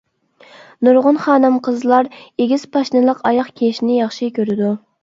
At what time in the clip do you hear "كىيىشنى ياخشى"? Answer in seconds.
3.61-4.37